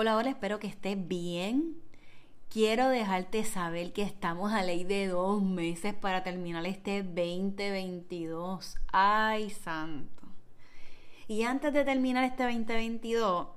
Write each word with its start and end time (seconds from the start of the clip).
Hola, 0.00 0.16
hola, 0.16 0.30
espero 0.30 0.60
que 0.60 0.68
estés 0.68 1.08
bien. 1.08 1.76
Quiero 2.48 2.88
dejarte 2.88 3.42
saber 3.42 3.92
que 3.92 4.02
estamos 4.02 4.52
a 4.52 4.62
ley 4.62 4.84
de 4.84 5.08
dos 5.08 5.42
meses 5.42 5.92
para 5.92 6.22
terminar 6.22 6.64
este 6.66 7.02
2022. 7.02 8.76
¡Ay, 8.92 9.50
santo! 9.50 10.22
Y 11.26 11.42
antes 11.42 11.72
de 11.72 11.84
terminar 11.84 12.22
este 12.22 12.44
2022, 12.44 13.48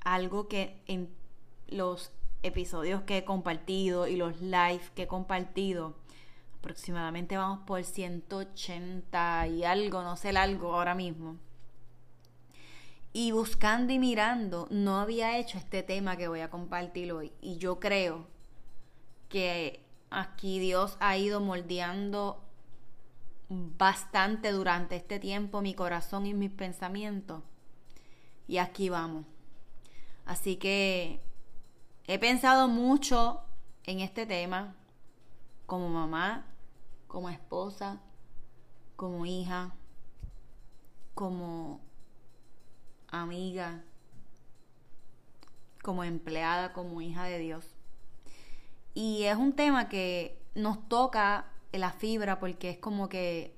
algo 0.00 0.48
que 0.48 0.82
en 0.88 1.14
los 1.68 2.10
episodios 2.42 3.02
que 3.02 3.18
he 3.18 3.24
compartido 3.24 4.08
y 4.08 4.16
los 4.16 4.40
live 4.40 4.82
que 4.96 5.04
he 5.04 5.06
compartido, 5.06 5.94
aproximadamente 6.58 7.36
vamos 7.36 7.60
por 7.68 7.84
180 7.84 9.46
y 9.46 9.62
algo, 9.62 10.02
no 10.02 10.16
sé 10.16 10.30
el 10.30 10.38
algo 10.38 10.74
ahora 10.74 10.96
mismo 10.96 11.36
y 13.16 13.30
buscando 13.30 13.92
y 13.92 14.00
mirando, 14.00 14.66
no 14.70 14.98
había 14.98 15.38
hecho 15.38 15.56
este 15.56 15.84
tema 15.84 16.16
que 16.16 16.26
voy 16.26 16.40
a 16.40 16.50
compartir 16.50 17.12
hoy. 17.12 17.32
Y 17.40 17.58
yo 17.58 17.78
creo 17.78 18.26
que 19.28 19.86
aquí 20.10 20.58
Dios 20.58 20.96
ha 20.98 21.16
ido 21.16 21.40
moldeando 21.40 22.42
bastante 23.48 24.50
durante 24.50 24.96
este 24.96 25.20
tiempo 25.20 25.62
mi 25.62 25.74
corazón 25.74 26.26
y 26.26 26.34
mis 26.34 26.50
pensamientos. 26.50 27.44
Y 28.48 28.58
aquí 28.58 28.88
vamos. 28.88 29.24
Así 30.26 30.56
que 30.56 31.20
he 32.08 32.18
pensado 32.18 32.66
mucho 32.66 33.42
en 33.84 34.00
este 34.00 34.26
tema 34.26 34.74
como 35.66 35.88
mamá, 35.88 36.46
como 37.06 37.30
esposa, 37.30 38.00
como 38.96 39.24
hija, 39.24 39.72
como 41.14 41.80
amiga, 43.22 43.82
como 45.82 46.04
empleada, 46.04 46.72
como 46.72 47.00
hija 47.00 47.24
de 47.24 47.38
Dios. 47.38 47.66
Y 48.94 49.24
es 49.24 49.36
un 49.36 49.52
tema 49.52 49.88
que 49.88 50.40
nos 50.54 50.88
toca 50.88 51.46
la 51.72 51.90
fibra 51.90 52.38
porque 52.38 52.70
es 52.70 52.78
como 52.78 53.08
que 53.08 53.54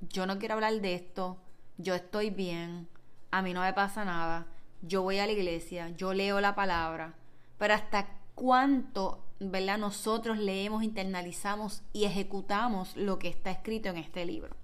yo 0.00 0.26
no 0.26 0.38
quiero 0.38 0.54
hablar 0.54 0.80
de 0.80 0.94
esto, 0.94 1.38
yo 1.76 1.94
estoy 1.94 2.30
bien, 2.30 2.88
a 3.30 3.42
mí 3.42 3.52
no 3.52 3.60
me 3.60 3.72
pasa 3.72 4.04
nada, 4.04 4.46
yo 4.82 5.02
voy 5.02 5.18
a 5.18 5.26
la 5.26 5.32
iglesia, 5.32 5.90
yo 5.90 6.14
leo 6.14 6.40
la 6.40 6.54
palabra, 6.54 7.14
pero 7.58 7.74
hasta 7.74 8.08
cuánto, 8.34 9.24
¿verdad? 9.40 9.78
Nosotros 9.78 10.38
leemos, 10.38 10.82
internalizamos 10.82 11.82
y 11.92 12.04
ejecutamos 12.04 12.96
lo 12.96 13.18
que 13.18 13.28
está 13.28 13.50
escrito 13.50 13.88
en 13.88 13.98
este 13.98 14.24
libro. 14.24 14.56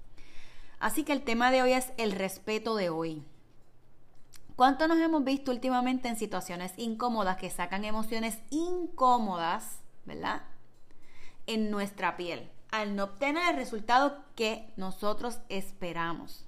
Así 0.78 1.05
que 1.05 1.12
el 1.12 1.22
tema 1.22 1.50
de 1.50 1.62
hoy 1.62 1.72
es 1.72 1.93
el 1.97 2.12
respeto 2.12 2.76
de 2.76 2.91
hoy. 2.91 3.25
¿Cuánto 4.57 4.87
nos 4.87 4.99
hemos 4.99 5.25
visto 5.25 5.51
últimamente 5.51 6.09
en 6.09 6.17
situaciones 6.17 6.73
incómodas 6.77 7.37
que 7.39 7.51
sacan 7.51 7.85
emociones 7.85 8.39
incómodas, 8.51 9.81
¿verdad? 10.05 10.43
En 11.47 11.73
nuestra 11.73 12.17
piel, 12.17 12.49
al 12.71 12.95
no 12.95 13.05
obtener 13.05 13.51
el 13.51 13.57
resultado 13.57 14.25
que 14.37 14.73
nosotros 14.77 15.41
esperamos. 15.49 16.47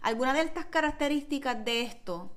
Alguna 0.00 0.32
de 0.32 0.42
estas 0.42 0.66
características 0.66 1.64
de 1.64 1.82
esto 1.82 2.30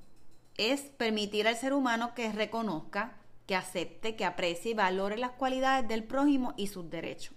es 0.56 0.80
permitir 0.80 1.46
al 1.46 1.56
ser 1.56 1.72
humano 1.72 2.14
que 2.14 2.32
reconozca, 2.32 3.12
que 3.46 3.54
acepte, 3.54 4.16
que 4.16 4.24
aprecie 4.24 4.72
y 4.72 4.74
valore 4.74 5.16
las 5.16 5.30
cualidades 5.30 5.86
del 5.86 6.02
prójimo 6.02 6.54
y 6.56 6.66
sus 6.66 6.90
derechos. 6.90 7.36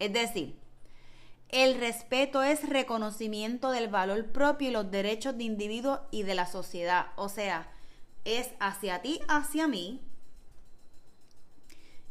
Es 0.00 0.12
decir, 0.12 0.58
el 1.52 1.78
respeto 1.78 2.42
es 2.42 2.66
reconocimiento 2.66 3.70
del 3.70 3.88
valor 3.88 4.32
propio 4.32 4.68
y 4.68 4.72
los 4.72 4.90
derechos 4.90 5.36
de 5.36 5.44
individuo 5.44 6.00
y 6.10 6.22
de 6.22 6.34
la 6.34 6.46
sociedad. 6.46 7.08
O 7.16 7.28
sea, 7.28 7.70
es 8.24 8.50
hacia 8.58 9.02
ti, 9.02 9.20
hacia 9.28 9.68
mí. 9.68 10.00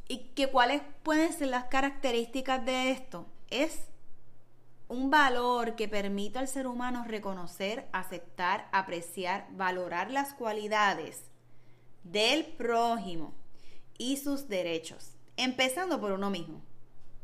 ¿Y 0.08 0.30
que 0.36 0.48
cuáles 0.48 0.84
pueden 1.02 1.34
ser 1.34 1.48
las 1.48 1.66
características 1.66 2.64
de 2.64 2.92
esto? 2.92 3.26
Es 3.50 3.88
un 4.88 5.10
valor 5.10 5.76
que 5.76 5.88
permite 5.88 6.38
al 6.38 6.48
ser 6.48 6.68
humano 6.68 7.04
reconocer, 7.08 7.88
aceptar, 7.94 8.70
apreciar, 8.72 9.48
valorar 9.54 10.12
las 10.12 10.34
cualidades 10.34 11.32
del 12.04 12.46
prójimo 12.46 13.34
y 13.98 14.18
sus 14.18 14.50
derechos, 14.50 15.14
empezando 15.36 16.00
por 16.00 16.12
uno 16.12 16.30
mismo, 16.30 16.62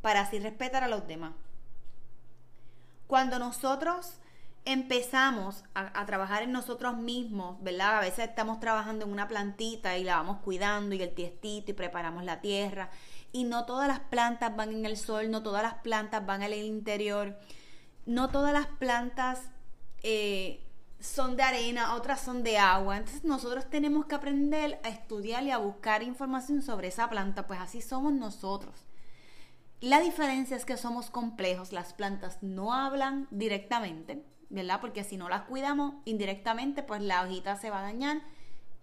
para 0.02 0.22
así 0.22 0.40
respetar 0.40 0.84
a 0.84 0.88
los 0.88 1.08
demás. 1.08 1.34
Cuando 3.07 3.39
nosotros 3.39 4.19
empezamos 4.65 5.63
a, 5.74 6.06
trabajar 6.06 6.44
en 6.44 6.51
nosotros 6.51 6.98
mismos, 6.98 7.56
¿verdad? 7.63 7.98
A 7.98 8.01
veces 8.01 8.27
estamos 8.27 8.59
trabajando 8.59 9.06
en 9.06 9.12
una 9.13 9.30
plantita 9.30 9.98
y 9.98 10.04
la 10.04 10.18
vamos 10.18 10.39
cuidando 10.44 10.94
y 10.94 11.01
el 11.01 11.13
tiestito 11.15 11.71
y 11.71 11.74
preparamos 11.74 12.25
la 12.25 12.42
tierra. 12.42 12.89
Y 13.31 13.45
no 13.45 13.65
todas 13.65 13.88
las 13.88 14.01
plantas 14.01 14.54
van 14.57 14.74
en 14.74 14.86
el 14.86 14.98
sol, 14.98 15.31
no 15.31 15.42
todas 15.42 15.63
las 15.63 15.75
plantas 15.75 16.25
van 16.25 16.44
al 16.44 16.54
interior, 16.54 17.38
no 18.06 18.27
todas 18.27 18.51
las 18.51 18.68
plantas 18.68 19.42
eh, 20.03 20.65
son 21.00 21.38
de 21.38 21.44
arena, 21.44 21.95
otras 21.95 22.19
son 22.19 22.44
de 22.44 22.57
agua. 22.57 22.98
Entonces 22.98 23.24
nosotros 23.24 23.69
tenemos 23.69 24.06
que 24.06 24.15
aprender 24.15 24.81
a 24.83 24.89
estudiar 24.89 25.44
y 25.44 25.51
a 25.51 25.60
buscar 25.60 26.03
información 26.03 26.62
sobre 26.62 26.89
esa 26.89 27.10
planta, 27.10 27.48
pues 27.48 27.62
así 27.62 27.81
somos 27.81 28.12
nosotros. 28.12 28.75
La 29.79 30.00
diferencia 30.00 30.57
es 30.57 30.65
que 30.65 30.75
somos 30.75 31.12
complejos, 31.12 31.71
las 31.71 31.94
plantas 31.94 32.41
no 32.41 32.74
hablan 32.74 33.27
directamente, 33.29 34.24
¿verdad? 34.50 34.81
Porque 34.81 35.03
si 35.03 35.18
no 35.18 35.29
las 35.29 35.44
cuidamos 35.44 35.94
indirectamente, 36.06 36.81
pues 36.81 37.01
la 37.01 37.21
hojita 37.21 37.56
se 37.57 37.69
va 37.69 37.79
a 37.79 37.83
dañar 37.83 38.21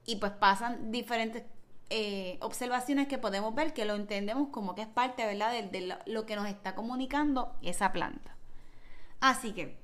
y 0.06 0.16
pues 0.16 0.32
pasan 0.32 0.92
diferentes 0.92 1.42
eh, 1.90 2.38
observaciones 2.40 3.08
que 3.08 3.18
podemos 3.18 3.54
ver 3.54 3.74
que 3.74 3.84
lo 3.84 3.94
entendemos 3.94 4.48
como 4.50 4.74
que 4.74 4.82
es 4.82 4.88
parte, 4.88 5.26
¿verdad?, 5.26 5.52
de, 5.52 5.98
lo 6.06 6.26
que 6.26 6.36
nos 6.36 6.46
está 6.46 6.76
comunicando 6.76 7.56
esa 7.60 7.92
planta. 7.92 8.36
Así 9.20 9.52
que 9.52 9.76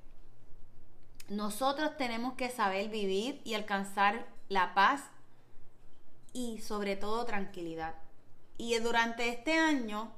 nosotros 1.28 1.96
tenemos 1.96 2.34
que 2.34 2.50
saber 2.50 2.88
vivir 2.88 3.40
y 3.44 3.54
alcanzar 3.54 4.26
la 4.48 4.74
paz 4.74 5.02
y 6.32 6.58
sobre 6.58 6.94
todo 6.96 7.24
tranquilidad. 7.24 7.96
Y 8.58 8.78
durante 8.78 9.28
este 9.28 9.54
año 9.54 10.12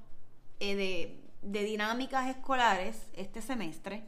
eh, 0.64 1.18
de, 1.42 1.64
dinámicas 1.64 2.28
escolares, 2.28 3.08
este 3.14 3.42
semestre, 3.42 4.04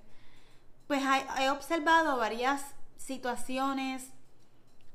pues 0.86 1.02
he, 1.40 1.50
observado 1.50 2.16
varias 2.16 2.62
situaciones 2.96 4.06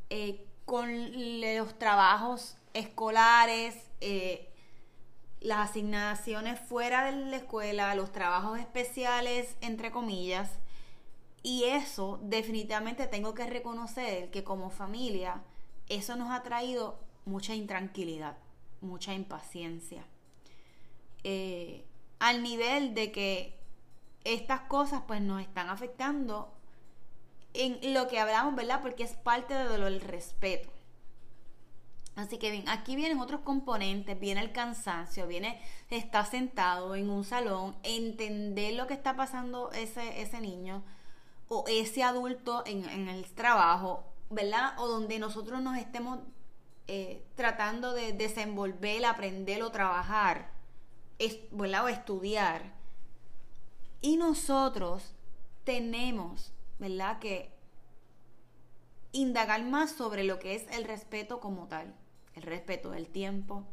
eh, 0.09 0.47
con 0.63 0.87
los 1.41 1.77
trabajos 1.77 2.55
escolares, 2.73 3.75
eh, 3.99 4.53
las 5.41 5.71
asignaciones 5.71 6.61
fuera 6.61 7.11
de 7.11 7.25
la 7.25 7.35
escuela, 7.35 7.93
los 7.93 8.13
trabajos 8.13 8.57
especiales, 8.57 9.57
entre 9.59 9.91
comillas. 9.91 10.49
Y 11.43 11.65
eso 11.65 12.21
definitivamente 12.23 13.05
tengo 13.05 13.33
que 13.33 13.47
reconocer 13.47 14.31
que 14.31 14.45
como 14.45 14.69
familia, 14.69 15.43
eso 15.89 16.15
nos 16.15 16.31
ha 16.31 16.41
traído 16.41 16.97
mucha 17.25 17.53
intranquilidad, 17.53 18.37
mucha 18.79 19.13
impaciencia. 19.13 20.05
Eh, 21.23 21.85
al 22.19 22.43
nivel 22.43 22.93
de 22.93 23.11
que 23.11 23.57
estas 24.23 24.61
cosas 24.61 25.03
pues 25.07 25.21
nos 25.21 25.41
están 25.41 25.69
afectando 25.69 26.53
en 27.53 27.93
lo 27.93 28.07
que 28.07 28.19
hablamos, 28.19 28.55
¿verdad? 28.55 28.81
Porque 28.81 29.03
es 29.03 29.13
parte 29.13 29.53
de 29.53 29.77
lo 29.77 29.85
del 29.85 30.01
respeto. 30.01 30.69
Así 32.15 32.37
que 32.37 32.51
bien, 32.51 32.67
aquí 32.67 32.95
vienen 32.97 33.19
otros 33.19 33.41
componentes, 33.41 34.19
viene 34.19 34.41
el 34.41 34.51
cansancio, 34.51 35.25
viene 35.25 35.61
estar 35.89 36.25
sentado 36.25 36.95
en 36.95 37.09
un 37.09 37.23
salón, 37.23 37.77
entender 37.83 38.73
lo 38.73 38.87
que 38.87 38.93
está 38.93 39.15
pasando 39.15 39.71
ese, 39.71 40.21
ese 40.21 40.41
niño 40.41 40.83
o 41.47 41.63
ese 41.67 42.03
adulto 42.03 42.63
en, 42.65 43.07
el 43.07 43.25
trabajo, 43.33 44.03
¿verdad? 44.29 44.73
O 44.79 44.87
donde 44.87 45.17
nosotros 45.17 45.61
nos 45.61 45.77
estemos 45.77 46.19
eh, 46.87 47.23
tratando 47.35 47.93
de 47.93 48.11
desenvolver, 48.11 49.05
aprender 49.05 49.63
o 49.63 49.71
trabajar, 49.71 50.51
¿verdad? 51.51 51.85
O 51.85 51.87
estudiar. 51.89 52.73
Y 54.01 54.17
nosotros 54.17 55.13
tenemos, 55.63 56.53
¿verdad? 56.79 57.19
Que 57.19 57.51
indagar 59.11 59.63
más 59.63 59.91
sobre 59.91 60.23
lo 60.23 60.39
que 60.39 60.55
es 60.55 60.65
el 60.71 60.85
respeto 60.85 61.39
como 61.39 61.67
tal 61.67 61.93
el 62.39 62.43
respeto 62.43 62.91
del 62.91 63.07
tiempo, 63.07 63.65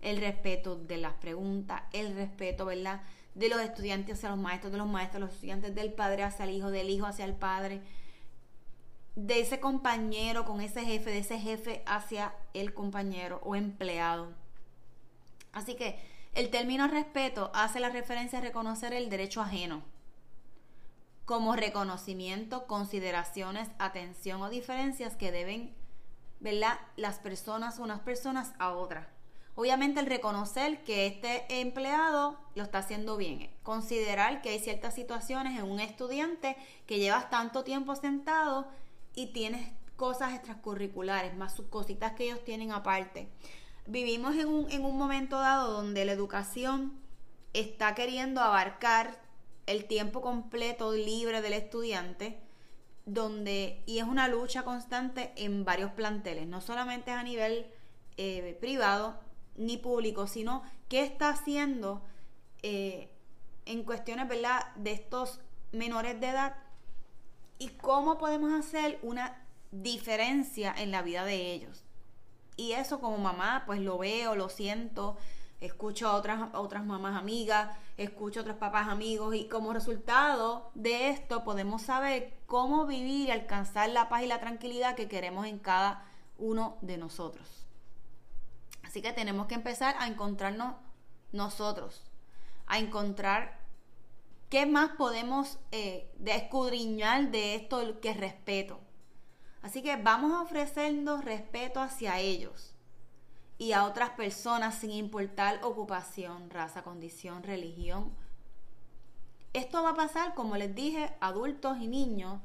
el 0.00 0.18
respeto 0.18 0.76
de 0.76 0.98
las 0.98 1.14
preguntas, 1.14 1.82
el 1.92 2.14
respeto, 2.14 2.66
¿verdad? 2.66 3.02
De 3.34 3.48
los 3.48 3.60
estudiantes 3.60 4.18
hacia 4.18 4.30
los 4.30 4.38
maestros, 4.38 4.72
de 4.72 4.78
los 4.78 4.86
maestros 4.86 5.22
los 5.22 5.32
estudiantes, 5.32 5.74
del 5.74 5.92
padre 5.92 6.22
hacia 6.22 6.44
el 6.44 6.50
hijo, 6.52 6.70
del 6.70 6.90
hijo 6.90 7.06
hacia 7.06 7.24
el 7.24 7.34
padre, 7.34 7.80
de 9.16 9.40
ese 9.40 9.60
compañero 9.60 10.44
con 10.44 10.60
ese 10.60 10.84
jefe, 10.84 11.10
de 11.10 11.18
ese 11.18 11.38
jefe 11.38 11.82
hacia 11.86 12.34
el 12.52 12.74
compañero 12.74 13.40
o 13.44 13.56
empleado. 13.56 14.32
Así 15.52 15.74
que 15.74 15.98
el 16.34 16.50
término 16.50 16.88
respeto 16.88 17.50
hace 17.54 17.80
la 17.80 17.90
referencia 17.90 18.38
a 18.38 18.42
reconocer 18.42 18.92
el 18.92 19.10
derecho 19.10 19.40
ajeno 19.40 19.82
como 21.24 21.56
reconocimiento, 21.56 22.66
consideraciones, 22.66 23.70
atención 23.78 24.42
o 24.42 24.50
diferencias 24.50 25.16
que 25.16 25.32
deben 25.32 25.74
¿verdad? 26.44 26.78
Las 26.96 27.18
personas, 27.20 27.78
unas 27.78 28.00
personas 28.00 28.52
a 28.58 28.72
otras. 28.72 29.06
Obviamente 29.54 30.00
el 30.00 30.06
reconocer 30.06 30.84
que 30.84 31.06
este 31.06 31.60
empleado 31.60 32.38
lo 32.54 32.64
está 32.64 32.78
haciendo 32.78 33.16
bien, 33.16 33.50
considerar 33.62 34.42
que 34.42 34.50
hay 34.50 34.58
ciertas 34.58 34.94
situaciones 34.94 35.58
en 35.58 35.64
un 35.64 35.80
estudiante 35.80 36.56
que 36.86 36.98
llevas 36.98 37.30
tanto 37.30 37.64
tiempo 37.64 37.96
sentado 37.96 38.68
y 39.14 39.28
tienes 39.32 39.70
cosas 39.96 40.34
extracurriculares, 40.34 41.34
más 41.34 41.54
sus 41.54 41.68
cositas 41.68 42.12
que 42.12 42.24
ellos 42.24 42.44
tienen 42.44 42.72
aparte. 42.72 43.28
Vivimos 43.86 44.36
en 44.36 44.48
un, 44.48 44.70
en 44.70 44.84
un 44.84 44.96
momento 44.96 45.38
dado 45.38 45.72
donde 45.72 46.04
la 46.04 46.12
educación 46.12 46.92
está 47.52 47.94
queriendo 47.94 48.40
abarcar 48.40 49.20
el 49.66 49.84
tiempo 49.86 50.20
completo 50.20 50.92
libre 50.92 51.42
del 51.42 51.52
estudiante 51.54 52.38
donde, 53.06 53.82
y 53.86 53.98
es 53.98 54.04
una 54.04 54.28
lucha 54.28 54.62
constante 54.62 55.32
en 55.36 55.64
varios 55.64 55.92
planteles, 55.92 56.46
no 56.46 56.60
solamente 56.60 57.10
a 57.10 57.22
nivel 57.22 57.66
eh, 58.16 58.56
privado 58.60 59.18
ni 59.56 59.76
público, 59.76 60.26
sino 60.26 60.62
qué 60.88 61.02
está 61.02 61.28
haciendo 61.28 62.02
eh, 62.62 63.10
en 63.66 63.84
cuestiones 63.84 64.28
¿verdad? 64.28 64.74
de 64.76 64.92
estos 64.92 65.40
menores 65.72 66.18
de 66.20 66.28
edad 66.28 66.56
y 67.58 67.68
cómo 67.68 68.18
podemos 68.18 68.52
hacer 68.52 68.98
una 69.02 69.44
diferencia 69.70 70.74
en 70.76 70.90
la 70.90 71.02
vida 71.02 71.24
de 71.24 71.52
ellos. 71.52 71.84
Y 72.56 72.72
eso 72.72 73.00
como 73.00 73.18
mamá, 73.18 73.64
pues 73.66 73.80
lo 73.80 73.98
veo, 73.98 74.34
lo 74.36 74.48
siento, 74.48 75.16
escucho 75.60 76.08
a 76.08 76.16
otras, 76.16 76.54
otras 76.54 76.84
mamás 76.84 77.16
amigas, 77.16 77.76
escucho 77.96 78.40
a 78.40 78.42
otros 78.42 78.56
papás 78.56 78.88
amigos 78.88 79.34
y 79.34 79.48
como 79.48 79.72
resultado 79.72 80.70
de 80.74 81.10
esto 81.10 81.44
podemos 81.44 81.82
saber 81.82 82.34
cómo 82.46 82.86
vivir 82.86 83.28
y 83.28 83.32
alcanzar 83.32 83.90
la 83.90 84.08
paz 84.08 84.22
y 84.22 84.26
la 84.26 84.40
tranquilidad 84.40 84.94
que 84.94 85.08
queremos 85.08 85.46
en 85.46 85.58
cada 85.58 86.04
uno 86.38 86.76
de 86.82 86.98
nosotros. 86.98 87.66
Así 88.82 89.02
que 89.02 89.12
tenemos 89.12 89.46
que 89.46 89.54
empezar 89.54 89.96
a 89.98 90.06
encontrarnos 90.06 90.76
nosotros, 91.32 92.02
a 92.66 92.78
encontrar 92.78 93.58
qué 94.50 94.66
más 94.66 94.90
podemos 94.90 95.58
eh, 95.72 96.12
escudriñar 96.24 97.30
de 97.30 97.56
esto 97.56 98.00
que 98.00 98.10
es 98.10 98.16
respeto. 98.16 98.78
Así 99.64 99.80
que 99.80 99.96
vamos 99.96 100.30
a 100.30 100.42
ofrecernos 100.42 101.24
respeto 101.24 101.80
hacia 101.80 102.20
ellos 102.20 102.74
y 103.56 103.72
a 103.72 103.84
otras 103.84 104.10
personas 104.10 104.74
sin 104.74 104.90
importar 104.90 105.64
ocupación, 105.64 106.50
raza, 106.50 106.82
condición, 106.82 107.42
religión. 107.42 108.12
Esto 109.54 109.82
va 109.82 109.90
a 109.90 109.96
pasar, 109.96 110.34
como 110.34 110.58
les 110.58 110.74
dije, 110.74 111.14
adultos 111.18 111.78
y 111.80 111.86
niños, 111.86 112.42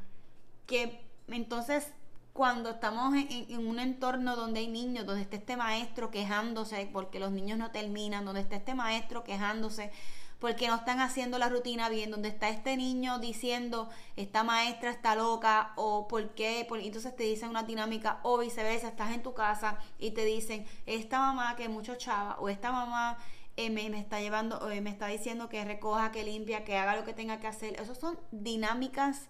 que 0.66 1.06
entonces 1.28 1.92
cuando 2.32 2.70
estamos 2.70 3.14
en, 3.14 3.68
un 3.68 3.80
entorno 3.80 4.38
donde 4.38 4.62
hay 4.62 4.70
niños, 4.70 5.06
donde 5.06 5.24
está 5.24 5.36
este 5.36 5.58
maestro 5.58 6.12
quejándose 6.12 6.90
porque 6.94 7.20
los 7.20 7.34
niños 7.34 7.58
no 7.58 7.72
terminan, 7.72 8.24
donde 8.24 8.40
está 8.40 8.56
este 8.56 8.76
maestro 8.76 9.26
quejándose 9.26 9.92
porque 10.40 10.68
no 10.68 10.76
están 10.76 11.02
haciendo 11.02 11.38
la 11.38 11.50
rutina 11.50 11.90
bien, 11.90 12.12
donde 12.12 12.30
está 12.30 12.50
este 12.50 12.78
niño 12.78 13.20
diciendo, 13.20 13.90
esta 14.16 14.44
maestra 14.44 14.90
está 14.90 15.16
loca, 15.16 15.74
o 15.76 16.08
por 16.08 16.30
qué, 16.30 16.66
entonces 16.70 17.16
te 17.16 17.24
dicen 17.24 17.50
una 17.50 17.64
dinámica, 17.64 18.20
o 18.24 18.38
viceversa, 18.38 18.88
estás 18.88 19.12
en 19.12 19.22
tu 19.22 19.34
casa 19.34 19.78
y 19.98 20.12
te 20.12 20.24
dicen, 20.24 20.66
esta 20.86 21.20
mamá 21.20 21.56
que 21.58 21.68
mucho 21.68 21.96
chava, 21.96 22.38
o 22.40 22.48
esta 22.48 22.72
mamá 22.72 23.18
eh, 23.58 23.70
me, 23.70 23.86
está 24.00 24.22
llevando, 24.22 24.70
eh, 24.72 24.80
me 24.80 24.90
está 24.90 25.08
diciendo 25.08 25.50
que 25.50 25.66
recoja, 25.66 26.12
que 26.12 26.24
limpia, 26.24 26.64
que 26.64 26.78
haga 26.78 26.96
lo 26.96 27.04
que 27.04 27.14
tenga 27.14 27.42
que 27.42 27.48
hacer. 27.48 27.78
Esas 27.80 27.98
son 27.98 28.18
dinámicas 28.32 29.28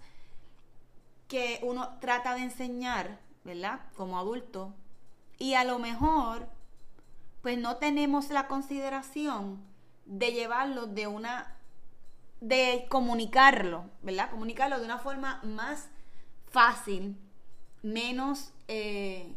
que 1.27 1.59
uno 1.63 1.97
trata 1.99 2.35
de 2.35 2.41
enseñar, 2.41 3.19
¿verdad? 3.43 3.79
Como 3.95 4.19
adulto. 4.19 4.75
Y 5.39 5.55
a 5.55 5.63
lo 5.63 5.79
mejor, 5.79 6.47
pues 7.41 7.57
no 7.57 7.77
tenemos 7.77 8.29
la 8.29 8.47
consideración 8.47 9.68
de 10.09 10.31
llevarlo 10.31 10.87
de 10.87 11.05
una, 11.05 11.55
de 12.41 12.87
comunicarlo, 12.89 13.85
¿verdad? 14.01 14.31
Comunicarlo 14.31 14.79
de 14.79 14.85
una 14.85 14.97
forma 14.97 15.39
más 15.43 15.89
fácil, 16.47 17.15
menos 17.83 18.51
eh, 18.67 19.35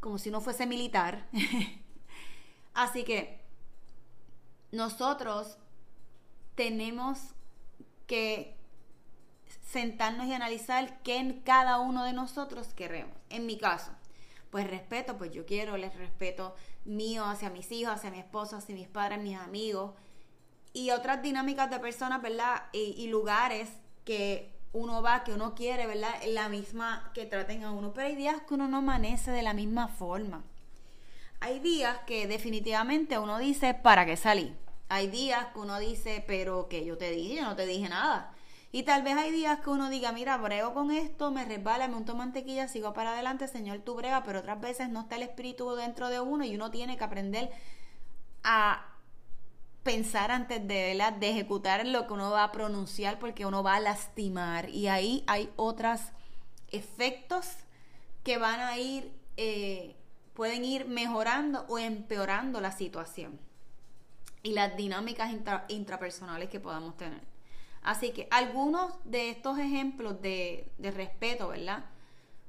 como 0.00 0.16
si 0.16 0.30
no 0.30 0.40
fuese 0.40 0.66
militar. 0.66 1.28
Así 2.74 3.04
que 3.04 3.42
nosotros 4.72 5.58
tenemos 6.54 7.18
que 8.06 8.56
sentarnos 9.60 10.26
y 10.26 10.32
analizar 10.32 11.02
qué 11.02 11.18
en 11.18 11.42
cada 11.42 11.78
uno 11.78 12.04
de 12.04 12.14
nosotros 12.14 12.68
queremos. 12.72 13.14
En 13.28 13.44
mi 13.44 13.58
caso, 13.58 13.92
pues 14.52 14.70
respeto, 14.70 15.16
pues 15.16 15.32
yo 15.32 15.46
quiero, 15.46 15.78
les 15.78 15.96
respeto 15.96 16.54
mío 16.84 17.24
hacia 17.24 17.48
mis 17.48 17.72
hijos, 17.72 17.94
hacia 17.94 18.10
mi 18.10 18.18
esposo, 18.18 18.58
hacia 18.58 18.74
mis 18.74 18.86
padres, 18.86 19.18
mis 19.18 19.38
amigos 19.38 19.92
y 20.74 20.90
otras 20.90 21.22
dinámicas 21.22 21.70
de 21.70 21.78
personas, 21.78 22.20
¿verdad? 22.20 22.64
Y, 22.72 23.06
lugares 23.08 23.70
que 24.04 24.52
uno 24.74 25.00
va, 25.00 25.24
que 25.24 25.32
uno 25.32 25.54
quiere, 25.54 25.86
¿verdad? 25.86 26.14
La 26.28 26.50
misma 26.50 27.10
que 27.14 27.24
traten 27.24 27.64
a 27.64 27.72
uno, 27.72 27.94
pero 27.94 28.08
hay 28.08 28.14
días 28.14 28.42
que 28.46 28.54
uno 28.54 28.68
no 28.68 28.78
amanece 28.78 29.30
de 29.30 29.42
la 29.42 29.54
misma 29.54 29.88
forma. 29.88 30.44
Hay 31.40 31.58
días 31.58 31.98
que 32.06 32.26
definitivamente 32.26 33.18
uno 33.18 33.38
dice, 33.38 33.72
¿para 33.72 34.04
qué 34.04 34.18
salí? 34.18 34.54
Hay 34.90 35.08
días 35.08 35.46
que 35.54 35.60
uno 35.60 35.78
dice, 35.78 36.22
pero 36.26 36.68
que 36.68 36.84
yo 36.84 36.98
te 36.98 37.10
dije, 37.10 37.36
yo 37.36 37.42
no 37.42 37.56
te 37.56 37.64
dije 37.64 37.88
nada. 37.88 38.34
Y 38.74 38.84
tal 38.84 39.02
vez 39.02 39.18
hay 39.18 39.30
días 39.30 39.60
que 39.60 39.68
uno 39.68 39.90
diga, 39.90 40.12
mira, 40.12 40.38
brego 40.38 40.72
con 40.72 40.90
esto, 40.90 41.30
me 41.30 41.44
resbala, 41.44 41.88
me 41.88 41.96
unto 41.96 42.16
mantequilla, 42.16 42.68
sigo 42.68 42.94
para 42.94 43.12
adelante, 43.12 43.46
Señor, 43.46 43.80
tú 43.80 43.94
brega, 43.94 44.24
pero 44.24 44.38
otras 44.38 44.58
veces 44.62 44.88
no 44.88 45.02
está 45.02 45.16
el 45.16 45.24
espíritu 45.24 45.74
dentro 45.74 46.08
de 46.08 46.20
uno 46.20 46.42
y 46.42 46.54
uno 46.54 46.70
tiene 46.70 46.96
que 46.96 47.04
aprender 47.04 47.50
a 48.42 48.86
pensar 49.82 50.30
antes 50.30 50.66
de, 50.66 50.92
ejecutar 51.20 51.86
lo 51.86 52.06
que 52.06 52.14
uno 52.14 52.30
va 52.30 52.44
a 52.44 52.52
pronunciar 52.52 53.18
porque 53.18 53.44
uno 53.44 53.62
va 53.62 53.74
a 53.76 53.80
lastimar. 53.80 54.70
Y 54.70 54.88
ahí 54.88 55.22
hay 55.26 55.50
otros 55.56 56.00
efectos 56.70 57.46
que 58.24 58.38
van 58.38 58.60
a 58.60 58.78
ir, 58.78 59.12
eh, 59.36 59.96
pueden 60.32 60.64
ir 60.64 60.86
mejorando 60.86 61.66
o 61.68 61.78
empeorando 61.78 62.58
la 62.62 62.72
situación 62.72 63.38
y 64.42 64.52
las 64.52 64.78
dinámicas 64.78 65.30
intrapersonales 65.68 66.48
que 66.48 66.58
podamos 66.58 66.96
tener. 66.96 67.31
Así 67.82 68.12
que 68.12 68.28
algunos 68.30 68.92
de 69.04 69.30
estos 69.30 69.58
ejemplos 69.58 70.20
de, 70.22 70.70
respeto, 70.78 71.48
¿verdad? 71.48 71.84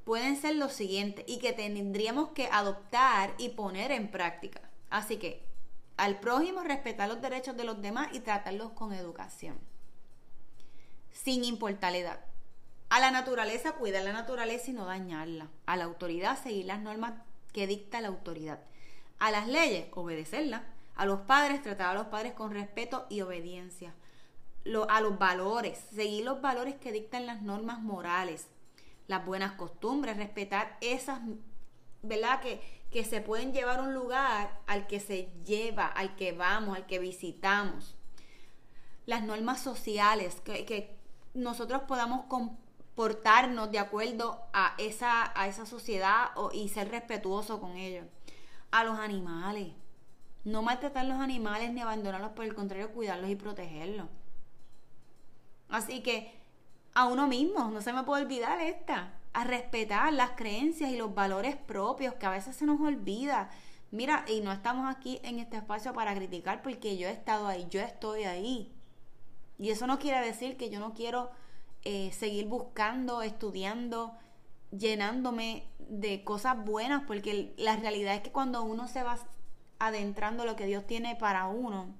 Pueden 0.03 0.37
ser 0.37 0.55
los 0.55 0.73
siguientes 0.73 1.25
y 1.27 1.39
que 1.39 1.53
tendríamos 1.53 2.29
que 2.29 2.47
adoptar 2.47 3.33
y 3.37 3.49
poner 3.49 3.91
en 3.91 4.11
práctica. 4.11 4.61
Así 4.89 5.17
que 5.17 5.43
al 5.97 6.19
prójimo 6.19 6.61
respetar 6.61 7.07
los 7.09 7.21
derechos 7.21 7.57
de 7.57 7.63
los 7.63 7.81
demás 7.81 8.09
y 8.11 8.19
tratarlos 8.19 8.71
con 8.73 8.93
educación, 8.93 9.57
sin 11.11 11.43
importar 11.43 11.93
la 11.93 11.97
edad. 11.97 12.19
A 12.89 12.99
la 12.99 13.09
naturaleza, 13.09 13.71
cuidar 13.71 14.03
la 14.03 14.13
naturaleza 14.13 14.69
y 14.69 14.73
no 14.73 14.85
dañarla. 14.85 15.47
A 15.65 15.77
la 15.77 15.85
autoridad, 15.85 16.41
seguir 16.41 16.65
las 16.65 16.79
normas 16.79 17.13
que 17.51 17.65
dicta 17.65 18.01
la 18.01 18.09
autoridad. 18.09 18.59
A 19.17 19.31
las 19.31 19.47
leyes, 19.47 19.87
obedecerlas. 19.93 20.61
A 20.95 21.05
los 21.05 21.21
padres, 21.21 21.63
tratar 21.63 21.87
a 21.89 21.93
los 21.95 22.07
padres 22.07 22.33
con 22.33 22.51
respeto 22.51 23.07
y 23.09 23.21
obediencia. 23.21 23.95
A 24.89 25.01
los 25.01 25.19
valores, 25.19 25.77
seguir 25.93 26.25
los 26.25 26.41
valores 26.41 26.75
que 26.75 26.91
dictan 26.91 27.25
las 27.25 27.41
normas 27.41 27.81
morales. 27.81 28.47
Las 29.07 29.25
buenas 29.25 29.53
costumbres, 29.53 30.17
respetar 30.17 30.77
esas, 30.79 31.19
¿verdad? 32.01 32.39
Que, 32.39 32.61
que 32.89 33.03
se 33.03 33.21
pueden 33.21 33.51
llevar 33.51 33.79
a 33.79 33.83
un 33.83 33.93
lugar 33.93 34.61
al 34.65 34.87
que 34.87 34.99
se 34.99 35.29
lleva, 35.43 35.87
al 35.87 36.15
que 36.15 36.31
vamos, 36.31 36.77
al 36.77 36.85
que 36.85 36.99
visitamos. 36.99 37.95
Las 39.05 39.23
normas 39.23 39.61
sociales, 39.61 40.39
que, 40.41 40.65
que 40.65 40.95
nosotros 41.33 41.81
podamos 41.83 42.25
portarnos 42.95 43.71
de 43.71 43.79
acuerdo 43.79 44.41
a 44.53 44.75
esa, 44.77 45.37
a 45.37 45.47
esa 45.47 45.65
sociedad 45.65 46.29
y 46.53 46.69
ser 46.69 46.89
respetuoso 46.89 47.59
con 47.59 47.75
ellos. 47.75 48.05
A 48.71 48.83
los 48.83 48.97
animales. 48.97 49.73
No 50.45 50.61
maltratar 50.61 51.05
los 51.05 51.19
animales 51.19 51.73
ni 51.73 51.81
abandonarlos, 51.81 52.31
por 52.31 52.45
el 52.45 52.55
contrario, 52.55 52.91
cuidarlos 52.91 53.29
y 53.29 53.35
protegerlos. 53.35 54.07
Así 55.73 56.01
que 56.01 56.31
a 56.93 57.07
uno 57.07 57.25
mismo, 57.25 57.71
no 57.71 57.81
se 57.81 57.93
me 57.93 58.03
puede 58.03 58.21
olvidar 58.21 58.61
esta, 58.61 59.11
a 59.33 59.43
respetar 59.43 60.13
las 60.13 60.33
creencias 60.33 60.91
y 60.91 60.97
los 60.97 61.15
valores 61.15 61.55
propios 61.55 62.13
que 62.13 62.27
a 62.27 62.29
veces 62.29 62.55
se 62.55 62.67
nos 62.67 62.79
olvida. 62.79 63.49
Mira, 63.89 64.23
y 64.27 64.41
no 64.41 64.51
estamos 64.51 64.87
aquí 64.87 65.19
en 65.23 65.39
este 65.39 65.57
espacio 65.57 65.91
para 65.91 66.13
criticar 66.13 66.61
porque 66.61 66.95
yo 66.95 67.07
he 67.07 67.11
estado 67.11 67.47
ahí, 67.47 67.65
yo 67.71 67.81
estoy 67.81 68.25
ahí. 68.25 68.71
Y 69.57 69.71
eso 69.71 69.87
no 69.87 69.97
quiere 69.97 70.23
decir 70.23 70.57
que 70.57 70.69
yo 70.69 70.79
no 70.79 70.93
quiero 70.93 71.31
eh, 71.83 72.11
seguir 72.11 72.45
buscando, 72.45 73.23
estudiando, 73.23 74.15
llenándome 74.69 75.63
de 75.79 76.23
cosas 76.23 76.63
buenas, 76.63 77.01
porque 77.07 77.55
la 77.57 77.77
realidad 77.77 78.13
es 78.13 78.21
que 78.21 78.31
cuando 78.31 78.61
uno 78.61 78.87
se 78.87 79.01
va 79.01 79.17
adentrando 79.79 80.45
lo 80.45 80.55
que 80.55 80.67
Dios 80.67 80.85
tiene 80.85 81.15
para 81.15 81.47
uno, 81.47 81.95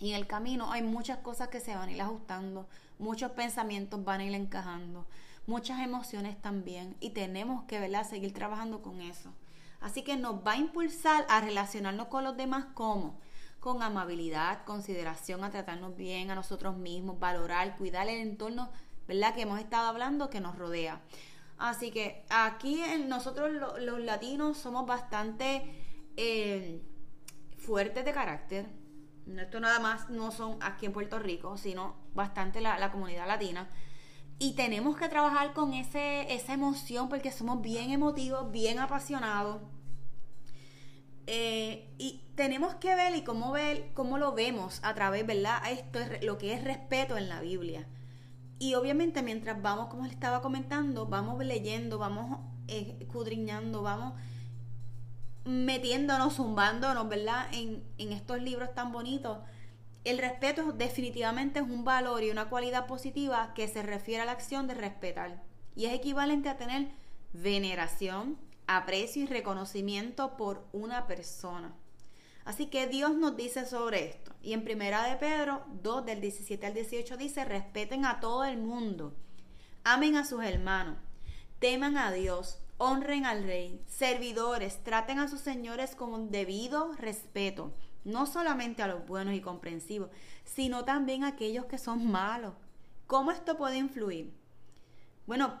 y 0.00 0.10
en 0.10 0.16
el 0.16 0.26
camino 0.26 0.72
hay 0.72 0.82
muchas 0.82 1.18
cosas 1.18 1.48
que 1.48 1.60
se 1.60 1.76
van 1.76 1.88
a 1.88 1.92
ir 1.92 2.02
ajustando, 2.02 2.66
muchos 2.98 3.32
pensamientos 3.32 4.04
van 4.04 4.20
a 4.20 4.24
ir 4.24 4.34
encajando, 4.34 5.06
muchas 5.46 5.80
emociones 5.80 6.40
también, 6.40 6.96
y 7.00 7.10
tenemos 7.10 7.64
que 7.64 7.78
¿verdad? 7.78 8.08
seguir 8.08 8.32
trabajando 8.32 8.82
con 8.82 9.00
eso. 9.00 9.32
Así 9.80 10.02
que 10.02 10.16
nos 10.16 10.46
va 10.46 10.52
a 10.52 10.56
impulsar 10.56 11.24
a 11.28 11.40
relacionarnos 11.40 12.08
con 12.08 12.24
los 12.24 12.36
demás 12.36 12.66
como 12.74 13.18
con 13.60 13.82
amabilidad, 13.82 14.64
consideración, 14.64 15.44
a 15.44 15.50
tratarnos 15.50 15.94
bien 15.94 16.30
a 16.30 16.34
nosotros 16.34 16.76
mismos, 16.76 17.18
valorar, 17.18 17.76
cuidar 17.76 18.08
el 18.08 18.20
entorno 18.20 18.70
¿verdad? 19.10 19.34
Que 19.34 19.42
hemos 19.42 19.58
estado 19.58 19.88
hablando 19.88 20.30
que 20.30 20.38
nos 20.38 20.56
rodea. 20.56 21.00
Así 21.58 21.90
que 21.90 22.24
aquí 22.30 22.80
nosotros 23.08 23.50
los 23.80 23.98
latinos 23.98 24.56
somos 24.56 24.86
bastante 24.86 25.64
eh, 26.16 26.80
fuertes 27.58 28.04
de 28.04 28.12
carácter. 28.12 28.66
Esto 29.38 29.60
nada 29.60 29.78
más 29.80 30.10
no 30.10 30.30
son 30.30 30.58
aquí 30.60 30.86
en 30.86 30.92
Puerto 30.92 31.18
Rico, 31.18 31.56
sino 31.56 31.94
bastante 32.14 32.60
la, 32.60 32.90
comunidad 32.90 33.26
latina. 33.26 33.68
Y 34.38 34.54
tenemos 34.54 34.96
que 34.96 35.08
trabajar 35.08 35.52
con 35.52 35.74
ese, 35.74 36.32
esa 36.34 36.54
emoción 36.54 37.08
porque 37.08 37.30
somos 37.30 37.60
bien 37.60 37.90
emotivos, 37.90 38.50
bien 38.50 38.78
apasionados. 38.78 39.60
Eh, 41.26 41.94
y 41.98 42.22
tenemos 42.34 42.74
que 42.76 42.94
ver 42.94 43.14
y 43.14 43.22
cómo, 43.22 43.52
ver, 43.52 43.92
cómo 43.94 44.18
lo 44.18 44.32
vemos 44.32 44.80
a 44.82 44.94
través, 44.94 45.26
¿verdad? 45.26 45.60
Esto 45.70 46.00
es 46.00 46.24
lo 46.24 46.38
que 46.38 46.54
es 46.54 46.64
respeto 46.64 47.16
en 47.18 47.28
la 47.28 47.40
Biblia. 47.40 47.86
Y 48.58 48.74
obviamente 48.74 49.22
mientras 49.22 49.60
vamos, 49.62 49.88
como 49.88 50.04
les 50.04 50.12
estaba 50.12 50.42
comentando, 50.42 51.06
vamos 51.06 51.42
leyendo, 51.44 51.98
vamos 51.98 52.40
eh, 52.68 52.96
escudriñando, 53.00 53.82
vamos 53.82 54.14
metiéndonos, 55.44 56.36
zumbándonos, 56.36 57.08
¿verdad? 57.08 57.48
En, 57.52 57.82
en 57.98 58.12
estos 58.12 58.40
libros 58.42 58.74
tan 58.74 58.92
bonitos. 58.92 59.38
El 60.04 60.18
respeto 60.18 60.72
definitivamente 60.72 61.60
es 61.60 61.64
un 61.66 61.84
valor 61.84 62.22
y 62.22 62.30
una 62.30 62.48
cualidad 62.48 62.86
positiva 62.86 63.52
que 63.54 63.68
se 63.68 63.82
refiere 63.82 64.22
a 64.22 64.26
la 64.26 64.32
acción 64.32 64.66
de 64.66 64.74
respetar. 64.74 65.42
Y 65.76 65.86
es 65.86 65.92
equivalente 65.92 66.48
a 66.48 66.56
tener 66.56 66.88
veneración, 67.32 68.38
aprecio 68.66 69.22
y 69.22 69.26
reconocimiento 69.26 70.36
por 70.36 70.66
una 70.72 71.06
persona. 71.06 71.74
Así 72.44 72.66
que 72.66 72.86
Dios 72.86 73.14
nos 73.14 73.36
dice 73.36 73.66
sobre 73.66 74.08
esto. 74.08 74.32
Y 74.42 74.54
en 74.54 74.64
Primera 74.64 75.04
de 75.04 75.16
Pedro 75.16 75.62
2 75.82 76.06
del 76.06 76.20
17 76.20 76.66
al 76.66 76.74
18 76.74 77.16
dice, 77.16 77.44
respeten 77.44 78.04
a 78.04 78.20
todo 78.20 78.44
el 78.44 78.56
mundo, 78.58 79.14
amen 79.84 80.16
a 80.16 80.24
sus 80.24 80.42
hermanos, 80.42 80.96
teman 81.58 81.96
a 81.96 82.10
Dios, 82.10 82.58
honren 82.82 83.26
al 83.26 83.44
rey, 83.44 83.84
servidores, 83.86 84.82
traten 84.82 85.18
a 85.18 85.28
sus 85.28 85.40
señores 85.40 85.94
con 85.94 86.30
debido 86.30 86.94
respeto, 86.94 87.74
no 88.04 88.24
solamente 88.24 88.82
a 88.82 88.86
los 88.86 89.06
buenos 89.06 89.34
y 89.34 89.42
comprensivos, 89.42 90.08
sino 90.44 90.86
también 90.86 91.22
a 91.22 91.28
aquellos 91.28 91.66
que 91.66 91.76
son 91.76 92.10
malos. 92.10 92.54
¿Cómo 93.06 93.32
esto 93.32 93.58
puede 93.58 93.76
influir? 93.76 94.32
Bueno, 95.26 95.60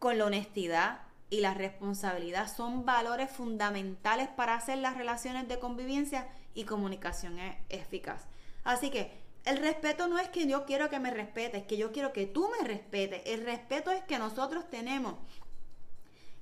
con 0.00 0.18
la 0.18 0.26
honestidad, 0.26 1.02
y 1.30 1.40
la 1.40 1.54
responsabilidad 1.54 2.52
son 2.52 2.84
valores 2.84 3.30
fundamentales 3.30 4.28
para 4.28 4.54
hacer 4.54 4.78
las 4.78 4.96
relaciones 4.96 5.46
de 5.46 5.58
convivencia 5.58 6.28
y 6.54 6.64
comunicación 6.64 7.38
e-, 7.38 7.62
eficaz. 7.68 8.26
Así 8.64 8.90
que 8.90 9.12
el 9.44 9.58
respeto 9.58 10.08
no 10.08 10.18
es 10.18 10.28
que 10.28 10.46
yo 10.46 10.64
quiero 10.64 10.88
que 10.88 10.98
me 10.98 11.10
respetes, 11.10 11.64
que 11.64 11.76
yo 11.76 11.92
quiero 11.92 12.12
que 12.12 12.26
tú 12.26 12.48
me 12.48 12.66
respetes. 12.66 13.22
El 13.26 13.44
respeto 13.44 13.90
es 13.90 14.02
que 14.04 14.18
nosotros 14.18 14.68
tenemos 14.68 15.14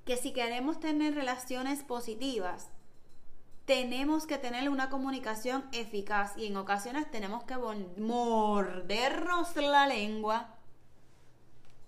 que 0.07 0.17
si 0.17 0.33
queremos 0.33 0.81
tener 0.81 1.15
relaciones 1.15 1.83
positivas, 1.83 2.71
tenemos 3.67 4.27
que 4.27 4.39
tener 4.39 4.71
una 4.71 4.89
comunicación 4.89 5.65
eficaz 5.73 6.39
y 6.39 6.47
en 6.47 6.57
ocasiones 6.57 7.11
tenemos 7.11 7.43
que 7.45 7.57
mordernos 7.99 9.57
la 9.57 9.89
lengua 9.89 10.55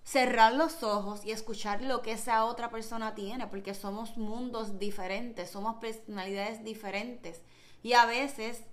cerrar 0.02 0.54
los 0.54 0.82
ojos 0.82 1.24
y 1.24 1.30
escuchar 1.30 1.82
lo 1.82 2.02
que 2.02 2.12
esa 2.12 2.44
otra 2.46 2.70
persona 2.70 3.14
tiene, 3.14 3.46
porque 3.46 3.74
somos 3.74 4.16
mundos 4.16 4.78
diferentes, 4.78 5.50
somos 5.50 5.76
personalidades 5.76 6.64
diferentes. 6.64 7.42
Y 7.82 7.92
a 7.92 8.06
veces 8.06 8.64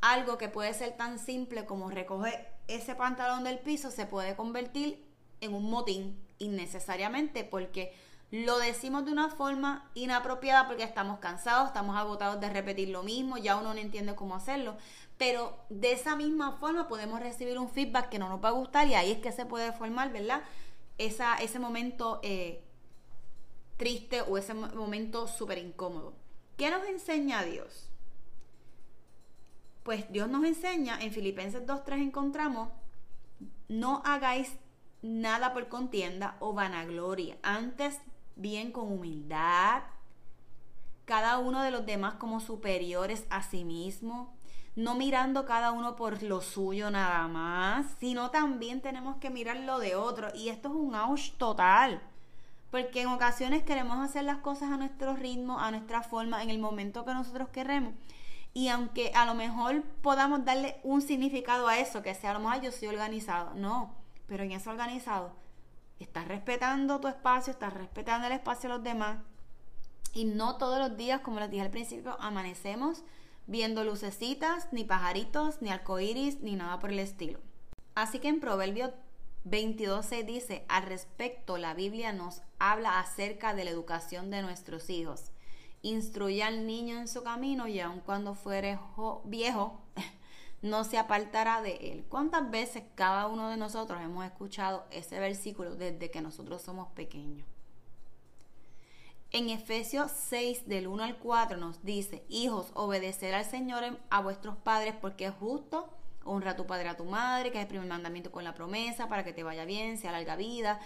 algo 0.00 0.36
que 0.36 0.48
puede 0.48 0.74
ser 0.74 0.96
tan 0.96 1.18
simple 1.18 1.64
como 1.64 1.90
recoger 1.90 2.50
ese 2.66 2.94
pantalón 2.94 3.44
del 3.44 3.58
piso 3.60 3.90
se 3.90 4.06
puede 4.06 4.34
convertir 4.34 5.04
en 5.40 5.54
un 5.54 5.70
motín 5.70 6.18
innecesariamente 6.38 7.44
porque 7.44 7.94
lo 8.34 8.58
decimos 8.58 9.04
de 9.04 9.12
una 9.12 9.28
forma 9.28 9.88
inapropiada 9.94 10.66
porque 10.66 10.82
estamos 10.82 11.20
cansados, 11.20 11.68
estamos 11.68 11.96
agotados 11.96 12.40
de 12.40 12.50
repetir 12.50 12.88
lo 12.88 13.04
mismo, 13.04 13.38
ya 13.38 13.56
uno 13.56 13.72
no 13.72 13.78
entiende 13.78 14.16
cómo 14.16 14.34
hacerlo, 14.34 14.76
pero 15.18 15.56
de 15.70 15.92
esa 15.92 16.16
misma 16.16 16.50
forma 16.50 16.88
podemos 16.88 17.20
recibir 17.20 17.56
un 17.60 17.68
feedback 17.68 18.08
que 18.08 18.18
no 18.18 18.28
nos 18.28 18.42
va 18.42 18.48
a 18.48 18.52
gustar 18.52 18.88
y 18.88 18.94
ahí 18.94 19.12
es 19.12 19.18
que 19.18 19.30
se 19.30 19.46
puede 19.46 19.72
formar, 19.72 20.12
¿verdad? 20.12 20.42
Esa, 20.98 21.36
ese 21.36 21.60
momento 21.60 22.18
eh, 22.24 22.64
triste 23.76 24.22
o 24.22 24.36
ese 24.36 24.52
momento 24.52 25.28
súper 25.28 25.58
incómodo. 25.58 26.12
¿Qué 26.56 26.70
nos 26.70 26.84
enseña 26.88 27.44
Dios? 27.44 27.88
Pues 29.84 30.10
Dios 30.10 30.28
nos 30.28 30.44
enseña, 30.44 31.00
en 31.00 31.12
Filipenses 31.12 31.64
2.3 31.64 32.02
encontramos, 32.02 32.70
no 33.68 34.02
hagáis 34.04 34.56
nada 35.02 35.52
por 35.52 35.68
contienda 35.68 36.36
o 36.40 36.52
vanagloria, 36.52 37.38
antes 37.44 38.00
bien 38.36 38.72
con 38.72 38.92
humildad, 38.92 39.82
cada 41.04 41.38
uno 41.38 41.62
de 41.62 41.70
los 41.70 41.86
demás 41.86 42.14
como 42.14 42.40
superiores 42.40 43.26
a 43.30 43.42
sí 43.42 43.64
mismo, 43.64 44.32
no 44.76 44.94
mirando 44.94 45.44
cada 45.44 45.70
uno 45.72 45.94
por 45.94 46.22
lo 46.22 46.40
suyo 46.40 46.90
nada 46.90 47.28
más, 47.28 47.86
sino 48.00 48.30
también 48.30 48.80
tenemos 48.80 49.16
que 49.16 49.30
mirar 49.30 49.58
lo 49.58 49.78
de 49.78 49.94
otro. 49.94 50.28
Y 50.34 50.48
esto 50.48 50.68
es 50.68 50.74
un 50.74 50.94
ouch 50.94 51.32
total. 51.36 52.02
Porque 52.70 53.02
en 53.02 53.08
ocasiones 53.08 53.62
queremos 53.62 53.98
hacer 53.98 54.24
las 54.24 54.38
cosas 54.38 54.72
a 54.72 54.76
nuestro 54.76 55.14
ritmo, 55.14 55.60
a 55.60 55.70
nuestra 55.70 56.02
forma, 56.02 56.42
en 56.42 56.50
el 56.50 56.58
momento 56.58 57.04
que 57.04 57.14
nosotros 57.14 57.48
queremos. 57.50 57.94
Y 58.52 58.68
aunque 58.68 59.12
a 59.14 59.26
lo 59.26 59.34
mejor 59.34 59.82
podamos 60.02 60.44
darle 60.44 60.80
un 60.82 61.00
significado 61.02 61.68
a 61.68 61.78
eso, 61.78 62.02
que 62.02 62.14
sea 62.14 62.32
a 62.32 62.34
lo 62.34 62.40
mejor 62.40 62.62
yo 62.62 62.72
soy 62.72 62.88
organizado, 62.88 63.54
no, 63.54 63.94
pero 64.26 64.42
en 64.42 64.52
eso 64.52 64.70
organizado, 64.70 65.32
estás 65.98 66.28
respetando 66.28 67.00
tu 67.00 67.08
espacio, 67.08 67.52
estás 67.52 67.72
respetando 67.72 68.26
el 68.26 68.32
espacio 68.32 68.68
de 68.68 68.76
los 68.76 68.84
demás. 68.84 69.18
Y 70.12 70.24
no 70.24 70.56
todos 70.56 70.78
los 70.78 70.96
días, 70.96 71.20
como 71.20 71.40
les 71.40 71.50
dije 71.50 71.62
al 71.62 71.70
principio, 71.70 72.16
amanecemos 72.20 73.02
viendo 73.46 73.84
lucecitas, 73.84 74.68
ni 74.72 74.84
pajaritos, 74.84 75.60
ni 75.60 75.70
arcoíris, 75.70 76.40
ni 76.40 76.56
nada 76.56 76.78
por 76.78 76.90
el 76.90 76.98
estilo. 76.98 77.40
Así 77.94 78.18
que 78.18 78.28
en 78.28 78.40
Proverbio 78.40 78.94
22.6 79.44 80.24
dice, 80.24 80.64
al 80.68 80.84
respecto 80.84 81.58
la 81.58 81.74
Biblia 81.74 82.12
nos 82.12 82.42
habla 82.58 82.98
acerca 82.98 83.54
de 83.54 83.64
la 83.64 83.70
educación 83.70 84.30
de 84.30 84.42
nuestros 84.42 84.88
hijos. 84.88 85.30
Instruye 85.82 86.42
al 86.42 86.66
niño 86.66 86.98
en 86.98 87.08
su 87.08 87.22
camino 87.22 87.68
y 87.68 87.78
aun 87.80 88.00
cuando 88.00 88.34
fuere 88.34 88.78
viejo, 89.24 89.80
no 90.64 90.82
se 90.84 90.96
apartará 90.96 91.60
de 91.60 91.76
él. 91.92 92.06
¿Cuántas 92.08 92.50
veces 92.50 92.84
cada 92.94 93.26
uno 93.26 93.50
de 93.50 93.58
nosotros 93.58 94.00
hemos 94.00 94.24
escuchado 94.24 94.86
ese 94.90 95.20
versículo 95.20 95.76
desde 95.76 96.10
que 96.10 96.22
nosotros 96.22 96.62
somos 96.62 96.88
pequeños? 96.92 97.46
En 99.30 99.50
Efesios 99.50 100.10
6 100.10 100.66
del 100.66 100.86
1 100.86 101.04
al 101.04 101.18
4 101.18 101.58
nos 101.58 101.84
dice, 101.84 102.24
hijos, 102.30 102.70
obedecer 102.72 103.34
al 103.34 103.44
Señor 103.44 103.98
a 104.08 104.20
vuestros 104.22 104.56
padres 104.56 104.94
porque 104.98 105.26
es 105.26 105.34
justo. 105.34 105.90
Honra 106.24 106.52
a 106.52 106.56
tu 106.56 106.66
padre 106.66 106.88
a 106.88 106.96
tu 106.96 107.04
madre, 107.04 107.52
que 107.52 107.58
es 107.58 107.64
el 107.64 107.68
primer 107.68 107.86
mandamiento 107.86 108.32
con 108.32 108.42
la 108.42 108.54
promesa 108.54 109.06
para 109.06 109.22
que 109.22 109.34
te 109.34 109.42
vaya 109.42 109.66
bien, 109.66 109.98
sea 109.98 110.12
larga 110.12 110.34
vida. 110.34 110.80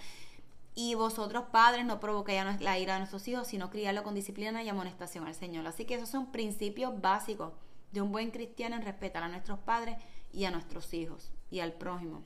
Y 0.74 0.96
vosotros 0.96 1.44
padres 1.52 1.86
no 1.86 2.00
provoquéis 2.00 2.60
la 2.60 2.80
ira 2.80 2.94
de 2.94 2.98
nuestros 2.98 3.28
hijos, 3.28 3.46
sino 3.46 3.70
criarlo 3.70 4.02
con 4.02 4.16
disciplina 4.16 4.60
y 4.60 4.68
amonestación 4.68 5.28
al 5.28 5.36
Señor. 5.36 5.64
Así 5.68 5.84
que 5.84 5.94
esos 5.94 6.08
son 6.08 6.32
principios 6.32 7.00
básicos 7.00 7.52
de 7.92 8.02
un 8.02 8.12
buen 8.12 8.30
cristiano 8.30 8.76
en 8.76 8.82
respetar 8.82 9.22
a 9.22 9.28
nuestros 9.28 9.58
padres 9.60 9.96
y 10.32 10.44
a 10.44 10.50
nuestros 10.50 10.92
hijos 10.94 11.32
y 11.50 11.60
al 11.60 11.72
prójimo. 11.72 12.22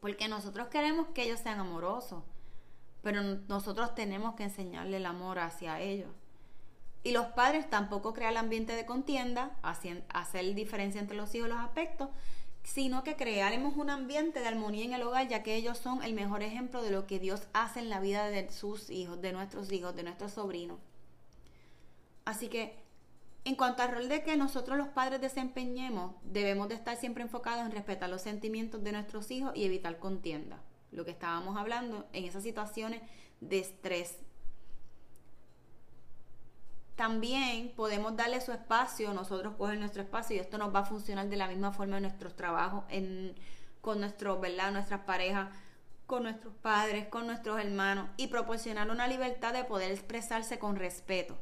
Porque 0.00 0.28
nosotros 0.28 0.68
queremos 0.68 1.08
que 1.08 1.24
ellos 1.24 1.40
sean 1.40 1.60
amorosos 1.60 2.22
pero 3.02 3.22
nosotros 3.22 3.94
tenemos 3.94 4.34
que 4.34 4.44
enseñarle 4.44 4.96
el 4.96 5.06
amor 5.06 5.38
hacia 5.38 5.80
ellos. 5.80 6.10
Y 7.04 7.12
los 7.12 7.26
padres 7.26 7.70
tampoco 7.70 8.12
crean 8.12 8.32
el 8.32 8.38
ambiente 8.38 8.74
de 8.74 8.86
contienda, 8.86 9.56
hacer 9.62 10.54
diferencia 10.54 11.00
entre 11.00 11.16
los 11.16 11.34
hijos 11.34 11.48
y 11.48 11.52
los 11.52 11.60
aspectos, 11.60 12.08
sino 12.64 13.04
que 13.04 13.16
crearemos 13.16 13.76
un 13.76 13.88
ambiente 13.88 14.40
de 14.40 14.48
armonía 14.48 14.84
en 14.84 14.92
el 14.92 15.02
hogar, 15.02 15.28
ya 15.28 15.42
que 15.42 15.54
ellos 15.54 15.78
son 15.78 16.02
el 16.02 16.12
mejor 16.12 16.42
ejemplo 16.42 16.82
de 16.82 16.90
lo 16.90 17.06
que 17.06 17.18
Dios 17.18 17.46
hace 17.54 17.80
en 17.80 17.88
la 17.88 18.00
vida 18.00 18.28
de 18.28 18.50
sus 18.50 18.90
hijos, 18.90 19.22
de 19.22 19.32
nuestros 19.32 19.72
hijos, 19.72 19.94
de 19.94 20.02
nuestros 20.02 20.32
sobrinos. 20.32 20.78
Así 22.24 22.48
que, 22.48 22.76
en 23.48 23.54
cuanto 23.54 23.82
al 23.82 23.92
rol 23.92 24.10
de 24.10 24.22
que 24.22 24.36
nosotros 24.36 24.76
los 24.76 24.88
padres 24.88 25.22
desempeñemos, 25.22 26.12
debemos 26.22 26.68
de 26.68 26.74
estar 26.74 26.96
siempre 26.96 27.22
enfocados 27.22 27.64
en 27.64 27.72
respetar 27.72 28.10
los 28.10 28.20
sentimientos 28.20 28.84
de 28.84 28.92
nuestros 28.92 29.30
hijos 29.30 29.52
y 29.54 29.64
evitar 29.64 29.98
contienda 29.98 30.60
lo 30.92 31.06
que 31.06 31.12
estábamos 31.12 31.56
hablando, 31.56 32.06
en 32.12 32.26
esas 32.26 32.42
situaciones 32.42 33.00
de 33.40 33.60
estrés. 33.60 34.18
También 36.94 37.72
podemos 37.74 38.16
darle 38.16 38.42
su 38.42 38.52
espacio, 38.52 39.14
nosotros 39.14 39.54
coger 39.56 39.78
nuestro 39.78 40.02
espacio 40.02 40.36
y 40.36 40.40
esto 40.40 40.58
nos 40.58 40.74
va 40.74 40.80
a 40.80 40.84
funcionar 40.84 41.30
de 41.30 41.36
la 41.36 41.48
misma 41.48 41.72
forma 41.72 41.96
en 41.96 42.02
nuestros 42.02 42.36
trabajos, 42.36 42.84
con 43.80 44.00
nuestros, 44.00 44.40
¿verdad? 44.42 44.72
nuestras 44.72 45.00
parejas, 45.00 45.48
con 46.06 46.24
nuestros 46.24 46.52
padres, 46.56 47.08
con 47.08 47.26
nuestros 47.26 47.58
hermanos 47.58 48.10
y 48.18 48.26
proporcionar 48.26 48.90
una 48.90 49.08
libertad 49.08 49.54
de 49.54 49.64
poder 49.64 49.90
expresarse 49.90 50.58
con 50.58 50.76
respeto, 50.76 51.38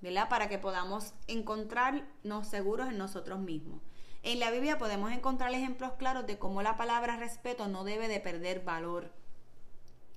¿verdad? 0.00 0.28
Para 0.28 0.48
que 0.48 0.58
podamos 0.58 1.14
encontrarnos 1.26 2.48
seguros 2.48 2.88
en 2.88 2.98
nosotros 2.98 3.40
mismos. 3.40 3.80
En 4.22 4.38
la 4.38 4.50
Biblia 4.50 4.78
podemos 4.78 5.12
encontrar 5.12 5.52
ejemplos 5.54 5.92
claros 5.94 6.26
de 6.26 6.38
cómo 6.38 6.62
la 6.62 6.76
palabra 6.76 7.16
respeto 7.16 7.68
no 7.68 7.84
debe 7.84 8.08
de 8.08 8.20
perder 8.20 8.60
valor. 8.60 9.12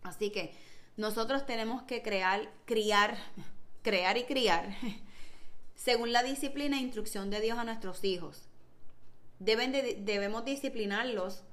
Así 0.01 0.29
que 0.29 0.53
nosotros 0.97 1.45
tenemos 1.45 1.83
que 1.83 2.01
crear, 2.01 2.51
criar, 2.65 3.17
crear 3.81 4.17
y 4.17 4.23
criar 4.25 4.75
según 5.75 6.11
la 6.11 6.23
disciplina 6.23 6.77
e 6.77 6.81
instrucción 6.81 7.29
de 7.29 7.41
Dios 7.41 7.57
a 7.57 7.63
nuestros 7.63 8.03
hijos. 8.03 8.49
Deben 9.39 9.71
debemos 10.05 10.45
disciplinarlos 10.45 11.43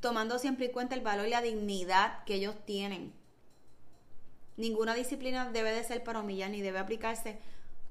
tomando 0.00 0.38
siempre 0.38 0.66
en 0.66 0.72
cuenta 0.72 0.94
el 0.94 1.00
valor 1.00 1.26
y 1.26 1.30
la 1.30 1.42
dignidad 1.42 2.24
que 2.24 2.34
ellos 2.34 2.56
tienen. 2.64 3.12
Ninguna 4.56 4.94
disciplina 4.94 5.50
debe 5.50 5.72
de 5.72 5.84
ser 5.84 6.04
para 6.04 6.20
humillar 6.20 6.50
ni 6.50 6.60
debe 6.60 6.78
aplicarse 6.78 7.38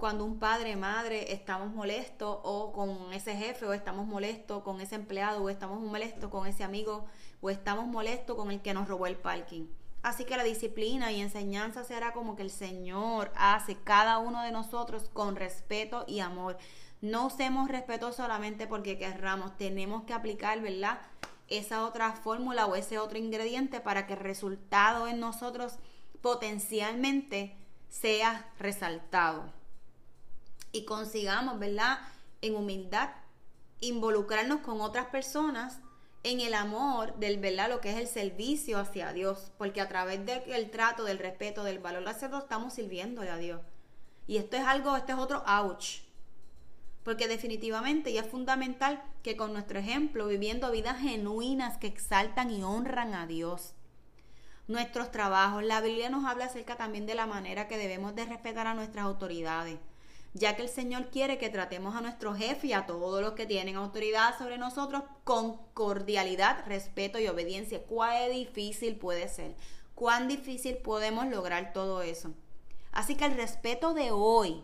cuando 0.01 0.25
un 0.25 0.39
padre, 0.39 0.75
madre, 0.75 1.31
estamos 1.31 1.71
molestos 1.71 2.39
o 2.41 2.71
con 2.71 3.13
ese 3.13 3.35
jefe 3.35 3.67
o 3.67 3.73
estamos 3.73 4.07
molestos 4.07 4.63
con 4.63 4.81
ese 4.81 4.95
empleado 4.95 5.43
o 5.43 5.49
estamos 5.49 5.79
molestos 5.79 6.31
con 6.31 6.47
ese 6.47 6.63
amigo 6.63 7.05
o 7.39 7.51
estamos 7.51 7.85
molestos 7.85 8.35
con 8.35 8.49
el 8.49 8.63
que 8.63 8.73
nos 8.73 8.87
robó 8.87 9.05
el 9.05 9.15
parking. 9.15 9.67
Así 10.01 10.25
que 10.25 10.37
la 10.37 10.43
disciplina 10.43 11.11
y 11.11 11.21
enseñanza 11.21 11.83
será 11.83 12.13
como 12.13 12.35
que 12.35 12.41
el 12.41 12.49
Señor 12.49 13.31
hace 13.35 13.75
cada 13.75 14.17
uno 14.17 14.41
de 14.41 14.51
nosotros 14.51 15.07
con 15.13 15.35
respeto 15.35 16.03
y 16.07 16.21
amor. 16.21 16.57
No 17.01 17.27
usemos 17.27 17.69
respeto 17.69 18.11
solamente 18.11 18.65
porque 18.65 18.97
querramos, 18.97 19.55
tenemos 19.55 20.05
que 20.05 20.13
aplicar, 20.13 20.61
¿verdad? 20.61 20.99
Esa 21.47 21.85
otra 21.85 22.13
fórmula 22.13 22.65
o 22.65 22.75
ese 22.75 22.97
otro 22.97 23.19
ingrediente 23.19 23.81
para 23.81 24.07
que 24.07 24.13
el 24.13 24.19
resultado 24.19 25.07
en 25.07 25.19
nosotros 25.19 25.75
potencialmente 26.23 27.55
sea 27.87 28.49
resaltado 28.57 29.61
y 30.71 30.86
consigamos, 30.86 31.60
¿verdad? 31.60 31.99
En 32.41 32.55
humildad, 32.55 33.10
involucrarnos 33.79 34.62
con 34.62 34.81
otras 34.81 35.07
personas 35.07 35.79
en 36.23 36.39
el 36.39 36.53
amor 36.53 37.15
del, 37.15 37.38
¿verdad? 37.39 37.69
Lo 37.69 37.81
que 37.81 37.91
es 37.91 37.97
el 37.97 38.07
servicio 38.07 38.79
hacia 38.79 39.12
Dios, 39.13 39.51
porque 39.57 39.81
a 39.81 39.88
través 39.88 40.25
del 40.25 40.69
trato, 40.69 41.03
del 41.03 41.19
respeto, 41.19 41.63
del 41.63 41.79
valor 41.79 42.07
hacia 42.07 42.27
Dios, 42.27 42.43
estamos 42.43 42.73
sirviéndole 42.73 43.29
a 43.29 43.38
Dios. 43.38 43.62
Y 44.27 44.38
esto 44.38 44.55
es 44.55 44.63
algo, 44.63 44.95
este 44.95 45.13
es 45.13 45.17
otro 45.17 45.43
ouch. 45.47 46.01
Porque 47.03 47.27
definitivamente 47.27 48.15
es 48.15 48.27
fundamental 48.27 49.03
que 49.23 49.36
con 49.36 49.53
nuestro 49.53 49.79
ejemplo, 49.79 50.27
viviendo 50.27 50.71
vidas 50.71 50.99
genuinas 50.99 51.79
que 51.79 51.88
exaltan 51.88 52.51
y 52.51 52.63
honran 52.63 53.15
a 53.15 53.25
Dios. 53.25 53.73
Nuestros 54.67 55.12
trabajos, 55.12 55.63
la 55.63 55.81
Biblia 55.81 56.12
nos 56.12 56.25
habla 56.25 56.45
acerca 56.45 56.77
también 56.77 57.07
de 57.07 57.15
la 57.15 57.25
manera 57.25 57.67
que 57.67 57.79
debemos 57.79 58.15
de 58.15 58.25
respetar 58.25 58.67
a 58.67 58.75
nuestras 58.75 59.05
autoridades 59.05 59.79
ya 60.34 60.56
que 60.56 60.63
el 60.63 60.70
Señor 60.70 61.10
quiere 61.10 61.38
que 61.38 61.50
tratemos 61.50 61.96
a 61.96 62.02
nuestro 62.02 62.34
jefe 62.34 62.67
y 62.67 62.74
a 62.74 62.86
todos 62.86 63.22
los 63.22 63.34
que 63.34 63.46
tienen 63.46 63.76
autoridad 63.76 64.38
sobre 64.38 64.58
nosotros 64.58 65.04
con 65.24 65.58
cordialidad, 65.74 66.65
respeto 66.65 67.20
y 67.20 67.28
obediencia. 67.28 67.84
¿Cuán 67.84 68.32
difícil 68.32 68.96
puede 68.96 69.28
ser? 69.28 69.56
¿Cuán 69.94 70.28
difícil 70.28 70.78
podemos 70.78 71.28
lograr 71.28 71.74
todo 71.74 72.02
eso? 72.02 72.34
Así 72.91 73.15
que 73.15 73.26
el 73.26 73.36
respeto 73.36 73.94
de 73.94 74.12
hoy 74.12 74.63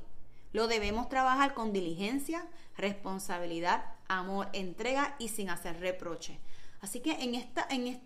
lo 0.53 0.67
debemos 0.67 1.09
trabajar 1.09 1.53
con 1.53 1.73
diligencia, 1.73 2.47
responsabilidad, 2.77 3.85
amor, 4.07 4.49
entrega 4.53 5.15
y 5.19 5.27
sin 5.29 5.49
hacer 5.49 5.79
reproche. 5.79 6.39
Así 6.79 7.01
que 7.01 7.11
en 7.23 7.35
esta, 7.35 7.67
en 7.69 8.01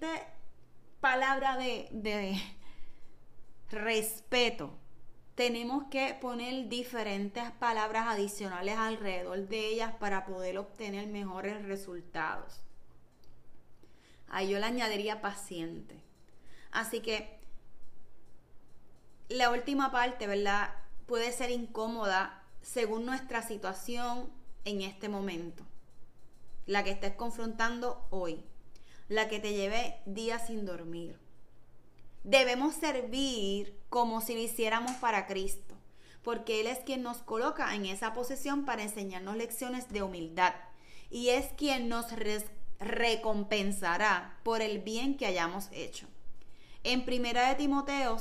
palabra 1.00 1.58
de 1.58 2.42
respeto, 3.70 4.81
tenemos 5.42 5.86
que 5.86 6.14
poner 6.22 6.70
diferentes 6.70 7.50
palabras 7.54 8.06
adicionales 8.06 8.78
alrededor 8.78 9.48
de 9.48 9.70
ellas 9.70 9.92
para 10.00 10.24
poder 10.24 10.60
obtener 10.60 11.08
mejores 11.08 11.66
resultados. 11.66 12.62
Ahí 14.28 14.50
yo 14.50 14.60
le 14.60 14.66
añadiría 14.66 15.20
paciente. 15.20 16.00
Así 16.70 17.00
que 17.00 17.40
la 19.30 19.50
última 19.50 19.92
parte, 19.92 20.28
¿verdad? 20.28 20.76
Puede 21.08 21.32
ser 21.32 21.50
incómoda 21.50 22.44
según 22.62 23.08
nuestra 23.08 23.42
situación 23.42 24.32
en 24.64 24.84
este 24.84 25.10
momento. 25.10 25.66
La 26.68 26.84
que 26.84 26.92
estés 26.92 27.16
confrontando 27.16 28.06
hoy. 28.12 28.46
La 29.08 29.28
que 29.28 29.40
te 29.40 29.54
lleve 29.54 30.02
días 30.06 30.46
sin 30.46 30.68
dormir 30.68 31.21
Debemos 32.24 32.76
servir 32.76 33.80
como 33.90 34.22
si 34.22 34.36
lo 34.36 34.42
hiciéramos 34.42 34.92
para 34.98 35.26
Cristo, 35.28 35.76
porque 36.24 36.62
Él 36.62 36.68
es 36.68 36.80
quien 36.80 37.02
nos 37.02 37.18
coloca 37.18 37.74
en 37.76 37.86
esa 37.86 38.14
posición 38.14 38.66
para 38.66 38.84
enseñarnos 38.84 39.38
lecciones 39.38 39.90
de 39.90 40.04
humildad 40.04 40.54
y 41.10 41.30
es 41.30 41.48
quien 41.58 41.90
nos 41.90 42.06
recompensará 42.80 44.40
por 44.44 44.62
el 44.62 44.80
bien 44.80 45.18
que 45.18 45.26
hayamos 45.26 45.68
hecho. 45.72 46.08
En 46.84 47.06
primera 47.06 47.50
de 47.50 47.56
Timoteo, 47.56 48.18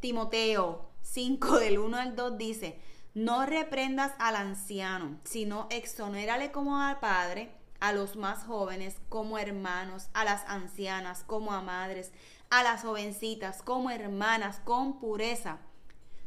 Timoteo 0.00 0.90
5 1.02 1.58
del 1.60 1.78
1 1.78 1.96
al 1.96 2.16
2 2.16 2.38
dice, 2.38 2.78
No 3.14 3.46
reprendas 3.46 4.12
al 4.18 4.36
anciano, 4.36 5.18
sino 5.24 5.66
exonérale 5.70 6.52
como 6.52 6.78
al 6.78 7.00
padre, 7.00 7.50
a 7.80 7.92
los 7.92 8.16
más 8.16 8.44
jóvenes 8.44 8.96
como 9.08 9.38
hermanos, 9.38 10.08
a 10.14 10.24
las 10.24 10.44
ancianas 10.46 11.24
como 11.24 11.52
a 11.52 11.60
madres, 11.60 12.12
a 12.50 12.62
las 12.62 12.82
jovencitas 12.82 13.62
como 13.62 13.90
hermanas 13.90 14.60
con 14.64 14.98
pureza. 14.98 15.58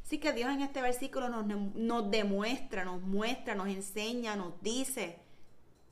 Así 0.04 0.20
que 0.20 0.34
Dios 0.34 0.50
en 0.50 0.62
este 0.62 0.82
versículo 0.82 1.30
nos, 1.30 1.46
nos 1.46 2.10
demuestra, 2.10 2.86
nos 2.86 3.02
muestra, 3.02 3.56
nos 3.56 3.68
enseña, 3.68 4.36
nos 4.36 4.62
dice 4.62 5.20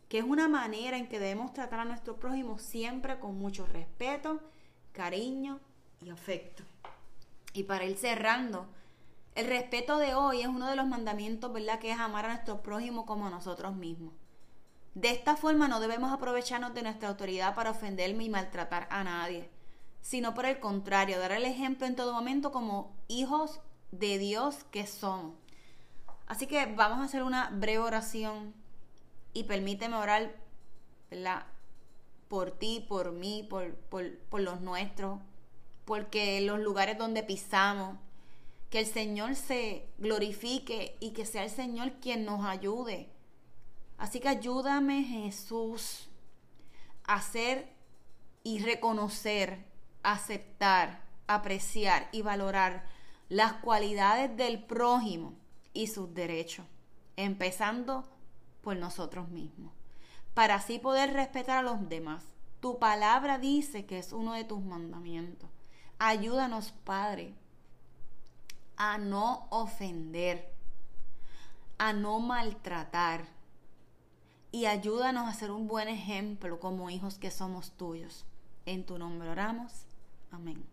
que 0.10 0.20
es 0.20 0.24
una 0.24 0.48
manera 0.48 0.98
en 0.98 1.08
que 1.08 1.20
debemos 1.20 1.54
tratar 1.54 1.82
a 1.82 1.86
nuestro 1.86 2.18
prójimo 2.18 2.60
siempre 2.60 3.20
con 3.20 3.38
mucho 3.38 3.66
respeto, 3.66 4.40
cariño 4.92 5.60
y 6.02 6.10
afecto. 6.10 6.64
Y 7.54 7.64
para 7.64 7.86
ir 7.86 7.98
cerrando, 7.98 8.68
el 9.34 9.48
respeto 9.48 9.98
de 9.98 10.14
hoy 10.14 10.42
es 10.42 10.48
uno 10.48 10.70
de 10.70 10.76
los 10.76 10.88
mandamientos, 10.88 11.52
¿verdad? 11.52 11.80
Que 11.80 11.92
es 11.92 12.00
amar 12.00 12.26
a 12.26 12.30
nuestro 12.30 12.62
prójimo 12.62 13.06
como 13.06 13.28
a 13.28 13.30
nosotros 13.30 13.76
mismos. 13.76 14.14
De 14.94 15.12
esta 15.12 15.36
forma 15.36 15.68
no 15.68 15.82
debemos 15.82 16.14
aprovecharnos 16.14 16.74
de 16.74 16.84
nuestra 16.84 17.10
autoridad 17.10 17.54
para 17.54 17.72
ofenderme 17.72 18.24
y 18.24 18.30
maltratar 18.30 18.88
a 18.90 19.04
nadie, 19.04 19.50
sino 20.06 20.36
por 20.36 20.46
el 20.46 20.60
contrario, 20.60 21.18
dar 21.18 21.32
el 21.32 21.46
ejemplo 21.46 21.88
en 21.88 21.96
todo 21.96 22.14
momento 22.14 22.52
como 22.52 22.96
hijos 23.08 23.60
de 23.92 24.20
Dios 24.20 24.64
que 24.70 24.86
somos. 24.86 25.34
Así 26.28 26.46
que 26.46 26.66
vamos 26.68 27.00
a 27.00 27.06
hacer 27.06 27.24
una 27.24 27.50
breve 27.50 27.80
oración 27.80 28.54
y 29.34 29.46
permíteme 29.46 29.96
orar 29.96 30.36
por 32.28 32.52
ti, 32.52 32.86
por 32.88 33.12
mí, 33.12 33.46
por, 33.50 33.74
por, 33.76 34.18
por 34.30 34.42
los 34.42 34.62
nuestros, 34.62 35.20
porque 35.86 36.42
los 36.42 36.60
lugares 36.60 36.98
donde 36.98 37.24
pisamos, 37.24 37.98
que 38.70 38.80
el 38.80 38.86
Señor 38.86 39.36
se 39.36 39.88
glorifique 39.98 40.98
y 41.00 41.12
que 41.12 41.26
sea 41.26 41.44
el 41.44 41.50
Señor 41.50 41.94
quien 42.02 42.26
nos 42.26 42.46
ayude 42.46 43.16
Así 43.98 44.20
que 44.20 44.28
ayúdame 44.28 45.04
Jesús 45.04 46.10
a 47.06 47.16
hacer 47.16 47.70
y 48.44 48.60
reconocer, 48.60 49.66
aceptar, 50.06 51.02
apreciar 51.28 52.08
y 52.12 52.22
valorar 52.22 52.86
las 53.28 53.54
cualidades 53.54 54.38
del 54.38 54.64
prójimo 54.64 55.34
y 55.74 55.88
sus 55.88 56.14
derechos, 56.14 56.66
empezando 57.18 58.08
por 58.62 58.78
nosotros 58.78 59.30
mismos, 59.30 59.74
para 60.36 60.56
así 60.56 60.78
poder 60.78 61.14
respetar 61.14 61.58
a 61.58 61.64
los 61.64 61.90
demás. 61.90 62.24
Tu 62.60 62.78
palabra 62.78 63.40
dice 63.40 63.86
que 63.86 63.98
es 63.98 64.14
uno 64.14 64.34
de 64.34 64.44
tus 64.44 64.64
mandamientos. 64.64 65.50
Ayúdanos, 65.98 66.72
Padre, 66.84 67.34
a 68.78 69.00
no 69.00 69.48
ofender, 69.50 70.54
a 71.80 71.94
no 71.94 72.20
maltratar, 72.20 73.26
y 74.52 74.68
ayúdanos 74.68 75.28
a 75.28 75.34
ser 75.34 75.52
un 75.52 75.68
buen 75.68 75.88
ejemplo 75.88 76.60
como 76.60 76.90
hijos 76.90 77.18
que 77.18 77.32
somos 77.32 77.72
tuyos. 77.72 78.24
En 78.66 78.86
tu 78.86 78.98
nombre 78.98 79.30
oramos. 79.30 79.85
Amén. 80.36 80.64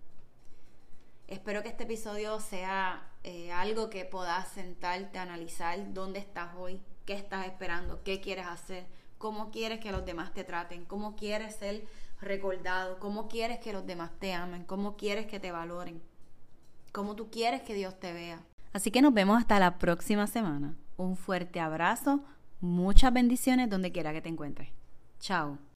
Espero 1.29 1.63
que 1.63 1.69
este 1.69 1.85
episodio 1.85 2.41
sea 2.41 3.09
eh, 3.23 3.53
algo 3.53 3.91
que 3.91 4.05
puedas 4.05 4.49
sentarte 4.49 5.19
a 5.19 5.23
analizar 5.23 5.93
dónde 5.95 6.19
estás 6.19 6.55
hoy, 6.57 6.81
qué 7.07 7.15
estás 7.15 7.47
esperando, 7.47 8.03
qué 8.03 8.21
quieres 8.21 8.47
hacer, 8.47 8.87
cómo 9.19 9.51
quieres 9.51 9.81
que 9.81 9.93
los 9.93 10.05
demás 10.05 10.35
te 10.35 10.45
traten, 10.45 10.85
cómo 10.85 11.15
quieres 11.15 11.55
ser 11.55 11.85
recordado, 12.21 12.99
cómo 12.99 13.29
quieres 13.29 13.61
que 13.61 13.73
los 13.73 13.87
demás 13.87 14.11
te 14.19 14.35
amen, 14.35 14.65
cómo 14.65 14.97
quieres 14.97 15.27
que 15.27 15.41
te 15.41 15.53
valoren, 15.53 16.03
cómo 16.91 17.17
tú 17.17 17.31
quieres 17.31 17.63
que 17.63 17.75
Dios 17.75 17.99
te 17.99 18.13
vea. 18.13 18.43
Así 18.73 18.91
que 18.91 19.01
nos 19.01 19.15
vemos 19.15 19.39
hasta 19.39 19.59
la 19.59 19.79
próxima 19.79 20.27
semana. 20.27 20.77
Un 20.97 21.17
fuerte 21.17 21.61
abrazo 21.61 22.25
Muchas 22.63 23.13
bendiciones 23.13 23.69
donde 23.69 23.91
quiera 23.91 24.13
que 24.13 24.23
te 24.23 24.29
encuentres. 24.29 24.69
Chao. 25.19 25.59